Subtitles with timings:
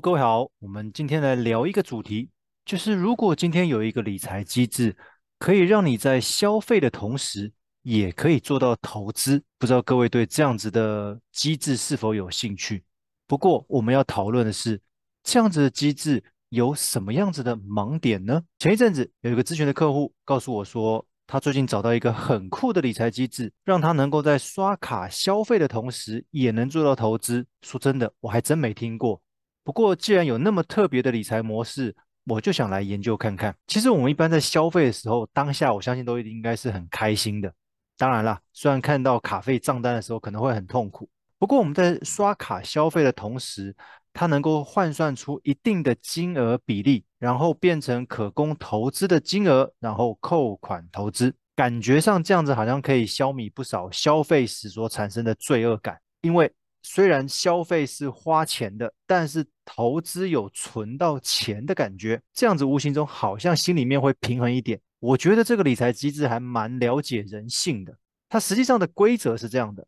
[0.00, 2.30] 各位好，我们今天来聊一个主题，
[2.64, 4.96] 就是如果今天有一个理财机制，
[5.38, 12.84] 可以让你在消费的同时，也可以做到投资，不知道各位对这样子的机制是否有兴趣？
[13.26, 14.80] 不过我们要讨论的是，
[15.24, 18.40] 这样子的机制有什么样子的盲点呢？
[18.60, 27.44] 前一阵子有一个咨询的客户告诉我说，他最近找到一个很酷的理财机制，让他能够在刷卡消费的同时，也能做到投资。
[27.62, 29.20] 说真的，我还真没听过。
[29.68, 33.54] 不过既然有那么特别的理财模式，我就想来研究看看。
[33.66, 37.52] 其实我们一般在消费的时候，当下我相信都应该是很开心的。
[37.98, 41.06] 当然啦，虽然看到卡费账单的时候可能会很痛苦，
[41.38, 43.76] 不过我们在刷卡消费的同时，
[44.14, 51.34] 它能够换算出一定的金额比例，然后变成可供投资的金额，然后扣款投资。
[51.54, 56.50] 感觉上这样子好像可以消弭不少消费时所产生的罪恶感，因为
[56.82, 64.80] 虽然消费是花钱的，但是投资有存到钱的感觉，这样子无形中好像心里面会平衡一点。
[65.00, 67.96] 我觉得这个理财机制还蛮了解人性的。
[68.28, 69.86] 它实际上的规则是这样的：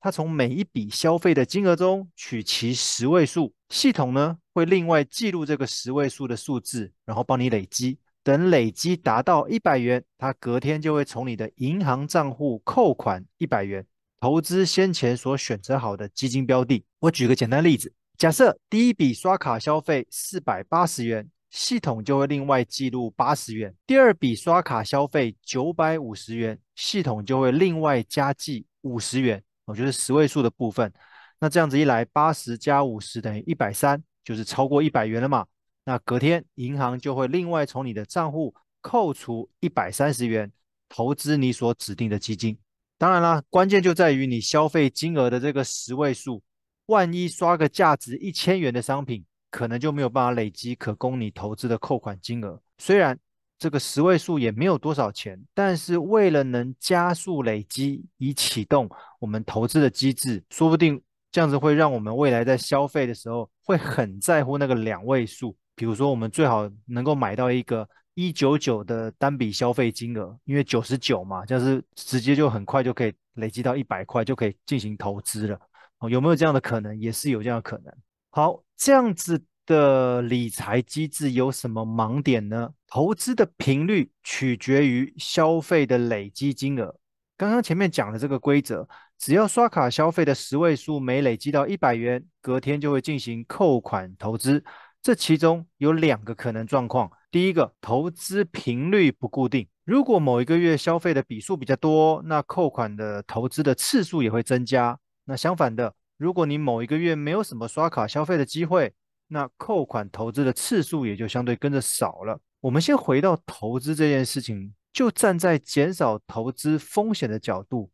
[0.00, 7.98] 它从每一笔消费的金额中取其十位数，系统呢会另外记录这个十位数的数字，然后帮你累积。
[8.24, 13.86] 等累积达到一百元，它隔天就会从你的银行账户扣款一百元，
[14.20, 16.84] 投资先前所选择好的基金标的。
[17.00, 21.28] 我举个简单例子，假设第一笔刷卡消费四百八十元。
[21.50, 30.92] 系统就会另外记录八十元，第二笔刷卡消费九百五十元，系统就会另外加计五十元，我觉得十位数的部分。
[31.40, 35.46] 那这样子一来，八十加五十等于一百三，就是超过一百元了嘛。
[35.86, 40.52] 那隔天银行就会另外从你的账户扣除一百三十元，
[40.86, 42.58] 投资你所指定的基金。
[42.98, 46.42] 当然啦，关键就在于你消费金额的这个十位数，
[46.86, 49.24] 万一刷个价值一千元的商品。
[49.50, 52.60] 可能就没有办法累积可供你投资的扣款金额。
[52.76, 53.18] 虽然
[53.58, 58.86] 这个十位数也没有多少钱，但是为了能加速累积，以启动
[59.18, 61.00] 我们投资的机制，说不定
[61.32, 65.56] 这样子会让我们未来在消费的时候会很在乎那个两位数。
[65.74, 75.56] 比如说，我们最好能够买到一个一九九的单笔消费金额，因为九十九嘛，就是直接就很快就可以累积到一百块，就可以进行投资了。
[76.00, 77.00] 哦，有没有这样的可能？
[77.00, 77.94] 也是有这样的可能。
[78.30, 82.68] 好，这样子的理财机制有什么盲点呢？
[82.88, 86.92] 投资的频率取决于消费的累积金额。
[87.36, 94.64] 刚刚前面讲的这个规则，只要刷卡消费的十位数每累积到一百元，隔天就会进行扣款投资。
[95.00, 104.98] 这其中有两个可能状况：第一个，投资频率不固定，如果某一个月消费的笔数比较多，那扣款的投资的次数也会增加。
[105.24, 105.94] 那相反的。
[106.16, 108.92] 如果你某一个月没有什么刷卡消费的机会，
[109.28, 112.40] 那扣款投资的次数也就相对跟着少了。
[112.60, 117.92] 我们先回到投资这件事情，就站在减少投资风险的角度，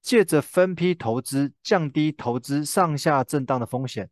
[0.00, 4.08] 借着分批投资降低投资上下震荡的风险，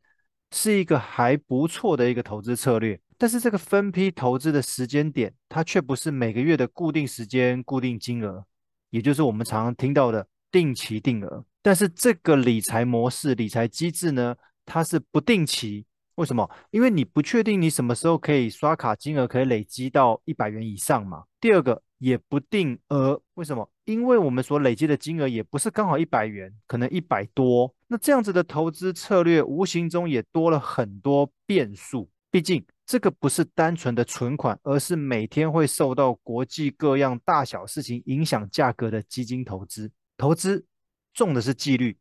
[0.50, 3.00] 是一个还不错的一个投资策略。
[3.18, 8.44] 但是这个分批投资的时间点，它却不是每个月的固定时间、固定金额，
[8.90, 11.44] 也就是我们常常听到的定期定额。
[11.62, 15.86] 但是这个理财模式、理财机制呢，它是不定期。
[16.16, 16.50] 为什么？
[16.70, 21.24] 因为你不确定你什么时候可以刷卡金额可以累积到一百元以上嘛。
[21.40, 23.70] 第二个也不定额，为什么？
[23.84, 27.74] 因为我们所累积的金额也不是刚好一百元，可能一百多。
[27.88, 32.08] 那这样子的投资策略，无形中也多了很多变数。
[32.30, 39.90] 毕竟这个不是单纯的存款，而是每天会受到国际各样大小事情影响价格的基金投资。
[40.16, 40.64] 投资。
[41.12, 41.96] 重的是纪律，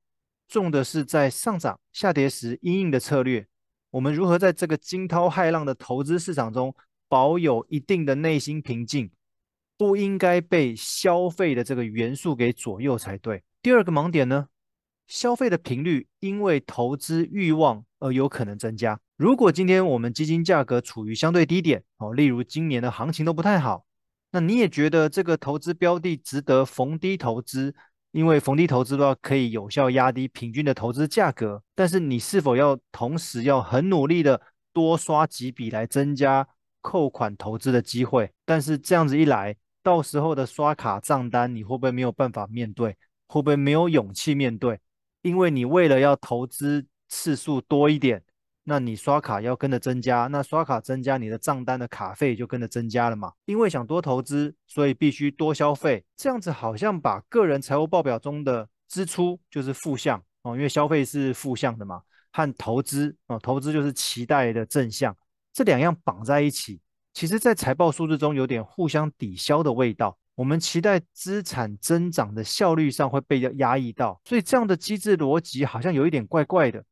[0.45, 3.47] 重的是在上涨下跌时应应的策略。
[3.91, 6.75] 我们如何在这个惊涛骇浪的投资市场中
[7.07, 9.09] 保有一定的内心平静？
[9.77, 13.41] 不应该被消费的这个元素给左右才对。
[13.61, 14.49] 第二个盲点呢？
[15.07, 18.99] 消费的频率因为投资欲望而有可能增加。
[19.17, 23.85] 如果今天我们基金价格处于相对低点，哦，例如今年的行情都不太好，
[24.31, 27.73] 那你也觉得这个投资标的值得逢低投资？
[28.11, 34.41] 因为逢低投资的话，可以有效压低平均的投资价格，但是你是否要同时要很努力的
[34.73, 36.45] 多刷几笔来增加
[36.81, 38.29] 扣款投资的机会？
[38.43, 42.97] 但是这样子一来，到时候的刷卡账单你会不会没有办法面对？
[43.27, 44.77] 会不会没有勇气面对？
[45.21, 48.21] 因为你为了要投资次数多一点。
[48.67, 53.31] 那你刷卡要跟着增加，那刷卡增加，你的账单的卡费就跟着增加了嘛？
[53.45, 62.01] 因为想多投资，所以必须多消费，这样子好像把个人财务报表中的支出就是负向哦，因为消费是负向的嘛，
[62.31, 65.15] 和投资哦，投资就是期待的正向，
[65.53, 66.81] 这两样绑在一起，
[67.13, 70.17] 其实在财报数字中有点互相抵消的味道。
[70.33, 76.83] 我们期待资产增长的效率上会被压抑到，所以这样的机制逻辑好像有一点怪怪的，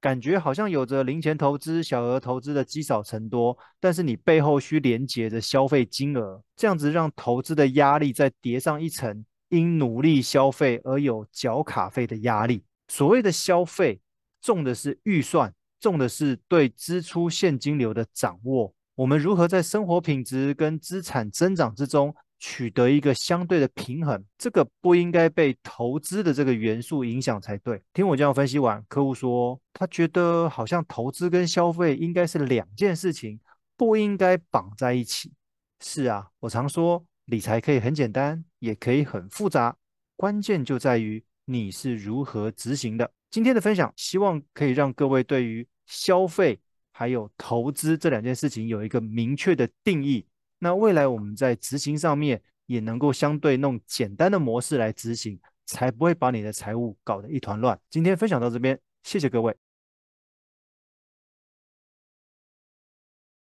[0.00, 12.64] 感觉好像有着零钱投资、小额投资的积少成多，但是你背后需连接着消费金额，这样子让投资的压力再叠上一层，因努力消费而有缴卡费的压力。
[12.88, 14.00] 所谓的消费，
[14.40, 18.74] 重的是预算，重的是对支出现金流的掌握。
[18.94, 27.80] 我们如何在生活品质跟资产增长之中，取得一个相对的平衡，这个不应该被投资的这个元素影响才对。
[27.92, 33.38] 听我这样分析完，客户说他觉得好像投资跟消费应该是两件事情，
[33.76, 35.30] 不应该绑在一起。
[35.80, 39.76] 是啊，我常说理财可以很简单，也可以很复杂，
[40.16, 43.12] 关键就在于你是如何执行的。
[43.30, 46.58] 今天的分享希望可以让各位对于消费
[46.90, 50.26] 还有投资这两件事情有一个明确的定义。
[50.60, 57.78] 那未来我们在执行上面也能够相对弄简单的模式来执行，才不会把你的财务搞得一团乱。
[57.90, 59.69] 今天分享到这边，谢谢各位。